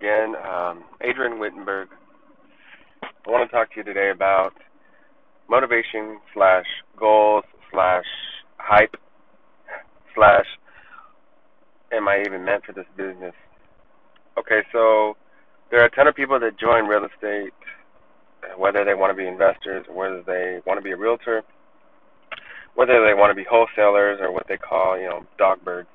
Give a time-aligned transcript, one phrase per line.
[0.00, 0.34] again.
[0.36, 1.88] Um, Adrian Wittenberg.
[3.02, 4.52] I want to talk to you today about
[5.48, 6.64] motivation slash
[6.98, 8.04] goals slash
[8.56, 8.96] hype
[10.14, 10.46] slash
[11.92, 13.34] am I even meant for this business?
[14.38, 15.16] Okay, so
[15.70, 17.52] there are a ton of people that join real estate,
[18.56, 21.42] whether they want to be investors whether they want to be a realtor,
[22.74, 25.88] whether they want to be wholesalers or what they call, you know, dog birds.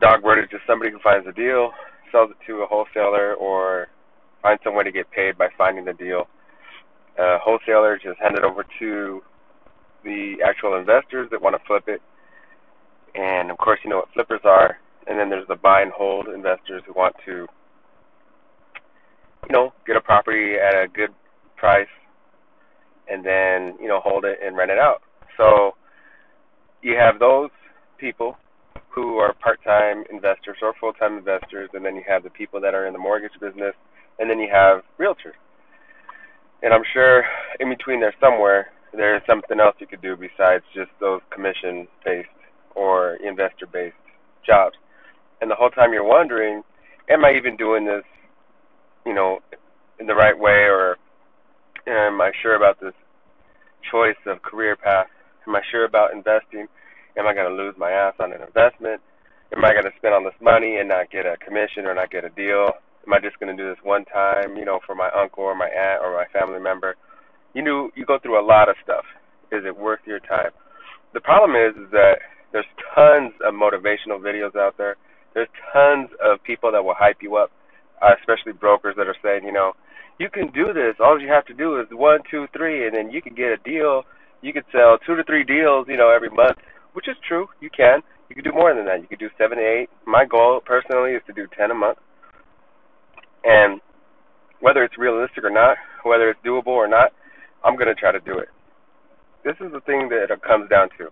[0.00, 1.72] Dog bird is just somebody who finds a deal
[2.10, 3.88] sells it to a wholesaler or
[4.42, 6.28] find some way to get paid by finding the deal.
[7.18, 9.22] Uh, wholesalers just hand it over to
[10.04, 12.00] the actual investors that want to flip it.
[13.14, 14.78] And of course, you know what flippers are.
[15.06, 17.46] And then there's the buy and hold investors who want to,
[19.48, 21.10] you know, get a property at a good
[21.56, 21.88] price
[23.10, 25.02] and then, you know, hold it and rent it out.
[25.36, 25.74] So
[26.82, 27.50] you have those
[27.98, 28.36] people
[28.90, 32.86] who are part-time investors or full-time investors, and then you have the people that are
[32.86, 33.74] in the mortgage business,
[34.18, 35.36] and then you have realtors.
[36.62, 37.24] And I'm sure
[37.60, 42.28] in between there somewhere there's something else you could do besides just those commission-based
[42.74, 43.94] or investor-based
[44.44, 44.76] jobs.
[45.40, 46.62] And the whole time you're wondering,
[47.08, 48.04] am I even doing this,
[49.06, 49.40] you know,
[50.00, 50.96] in the right way, or
[51.86, 52.94] am I sure about this
[53.90, 55.06] choice of career path?
[55.46, 56.66] Am I sure about investing?
[57.18, 59.02] Am I going to lose my ass on an investment?
[59.50, 62.12] Am I going to spend all this money and not get a commission or not
[62.12, 62.70] get a deal?
[63.04, 65.56] Am I just going to do this one time, you know, for my uncle or
[65.56, 66.94] my aunt or my family member?
[67.54, 69.04] You know, you go through a lot of stuff.
[69.50, 70.52] Is it worth your time?
[71.12, 74.94] The problem is, is that there's tons of motivational videos out there.
[75.34, 77.50] There's tons of people that will hype you up,
[78.00, 79.72] uh, especially brokers that are saying, you know,
[80.20, 80.94] you can do this.
[81.00, 83.56] All you have to do is one, two, three, and then you can get a
[83.56, 84.04] deal.
[84.40, 86.58] You could sell two to three deals, you know, every month
[86.98, 87.46] which is true.
[87.60, 88.02] You can.
[88.28, 89.00] You can do more than that.
[89.00, 89.86] You could do seven eight.
[90.04, 91.98] My goal personally is to do ten a month.
[93.44, 93.80] And
[94.58, 97.12] whether it's realistic or not, whether it's doable or not,
[97.64, 98.48] I'm going to try to do it.
[99.44, 101.06] This is the thing that it comes down to.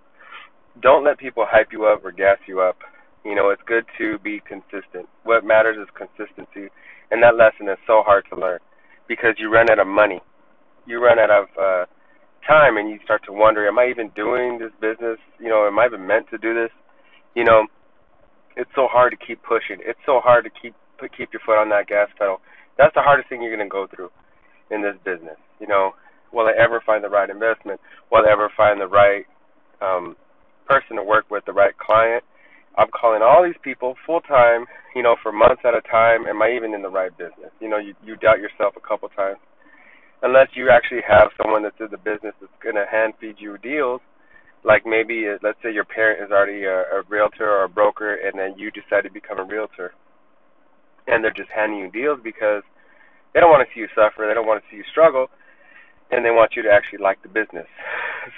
[0.83, 2.79] Don't let people hype you up or gas you up.
[3.25, 5.07] You know, it's good to be consistent.
[5.23, 6.67] What matters is consistency,
[7.13, 8.59] and that lesson is so hard to learn
[9.07, 10.21] because you run out of money.
[10.85, 11.85] You run out of uh,
[12.47, 15.19] time and you start to wonder, am I even doing this business?
[15.39, 16.71] You know, am I even meant to do this?
[17.35, 17.67] You know,
[18.57, 19.79] it's so hard to keep pushing.
[19.85, 20.75] It's so hard to keep
[21.17, 22.41] keep your foot on that gas pedal.
[22.79, 24.09] That's the hardest thing you're going to go through
[24.71, 25.37] in this business.
[25.61, 25.93] You know,
[26.33, 27.81] will I ever find the right investment?
[28.11, 29.27] Will I ever find the right
[29.83, 30.17] um,
[30.67, 32.25] person to work with, the right client?
[32.79, 34.65] I'm calling all these people full time,
[34.95, 36.27] you know, for months at a time.
[36.27, 37.53] Am I even in the right business?
[37.61, 39.39] You know, you you doubt yourself a couple times
[40.23, 43.59] unless you actually have someone that's in the business that's going to hand feed you
[43.59, 44.01] deals
[44.65, 48.15] like maybe uh, let's say your parent is already a, a realtor or a broker
[48.17, 49.93] and then you decide to become a realtor
[51.07, 52.63] and they're just handing you deals because
[53.35, 55.29] they don't want to see you suffer they don't want to see you struggle
[56.11, 57.67] and they want you to actually like the business.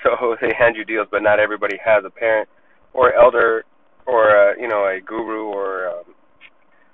[0.04, 2.46] So they hand you deals but not everybody has a parent
[2.92, 3.64] or elder
[4.06, 6.04] or a, you know a guru or um,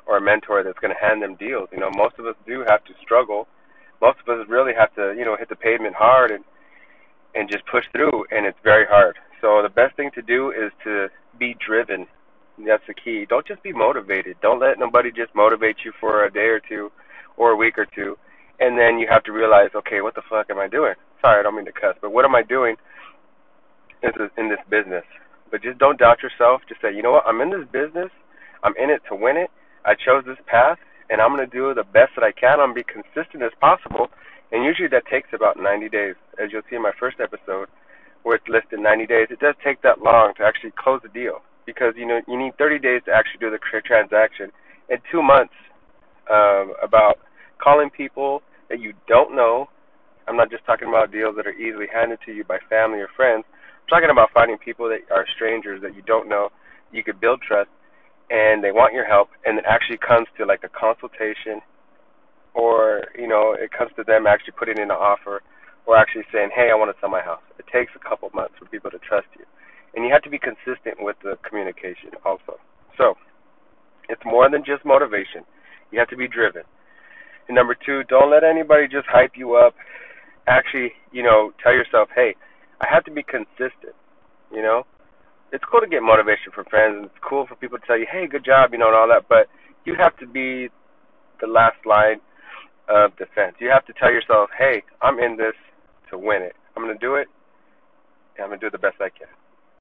[0.06, 1.68] or a mentor that's going to hand them deals.
[1.72, 3.48] You know most of us do have to struggle
[4.00, 6.44] most of us really have to, you know, hit the pavement hard and
[7.34, 9.16] and just push through, and it's very hard.
[9.40, 12.06] So the best thing to do is to be driven.
[12.64, 13.26] That's the key.
[13.28, 14.36] Don't just be motivated.
[14.40, 16.92] Don't let nobody just motivate you for a day or two,
[17.36, 18.16] or a week or two,
[18.60, 20.94] and then you have to realize, okay, what the fuck am I doing?
[21.20, 22.76] Sorry, I don't mean to cuss, but what am I doing
[24.02, 25.04] in this business?
[25.50, 26.62] But just don't doubt yourself.
[26.68, 27.26] Just say, you know what?
[27.26, 28.10] I'm in this business.
[28.62, 29.50] I'm in it to win it.
[29.84, 30.78] I chose this path,
[31.10, 32.60] and I'm going to do the best that I can.
[32.60, 34.08] I'm going to be consistent as possible,
[34.52, 36.14] and usually that takes about 90 days.
[36.42, 37.68] As you'll see in my first episode,
[38.22, 41.42] where it's listed 90 days, it does take that long to actually close the deal
[41.66, 44.50] because you know you need 30 days to actually do the transaction,
[44.88, 45.54] and two months
[46.30, 47.18] um, about
[47.62, 49.68] calling people that you don't know.
[50.26, 53.08] I'm not just talking about deals that are easily handed to you by family or
[53.14, 53.44] friends.
[53.48, 56.48] I'm talking about finding people that are strangers that you don't know.
[56.92, 57.68] You could build trust
[58.30, 61.60] and they want your help and it actually comes to like a consultation
[62.54, 65.42] or you know it comes to them actually putting in an offer
[65.86, 67.42] or actually saying hey i want to sell my house.
[67.58, 69.44] It takes a couple months for people to trust you
[69.94, 72.58] and you have to be consistent with the communication also.
[72.98, 73.14] So
[74.08, 75.44] it's more than just motivation.
[75.92, 76.62] You have to be driven.
[77.48, 79.74] And number two don't let anybody just hype you up.
[80.46, 82.34] Actually you know tell yourself hey
[82.80, 83.94] i have to be consistent
[85.74, 88.28] cool to get motivation from friends and it's cool for people to tell you, hey,
[88.28, 89.48] good job, you know, and all that, but
[89.84, 90.68] you have to be
[91.40, 92.20] the last line
[92.88, 93.56] of defense.
[93.58, 95.54] You have to tell yourself, hey, I'm in this
[96.10, 96.54] to win it.
[96.76, 97.26] I'm going to do it,
[98.36, 99.26] and I'm going to do the best I can.